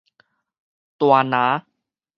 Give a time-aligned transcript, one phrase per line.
[0.97, 1.61] 大林